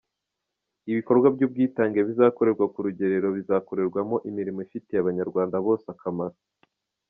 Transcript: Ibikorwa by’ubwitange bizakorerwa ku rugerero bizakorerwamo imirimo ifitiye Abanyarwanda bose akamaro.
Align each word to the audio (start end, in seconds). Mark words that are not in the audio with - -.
Ibikorwa 0.91 1.27
by’ubwitange 1.35 1.99
bizakorerwa 2.09 2.65
ku 2.73 2.79
rugerero 2.85 3.27
bizakorerwamo 3.37 4.15
imirimo 4.29 4.59
ifitiye 4.65 4.97
Abanyarwanda 4.99 5.55
bose 5.65 5.85
akamaro. 5.95 6.37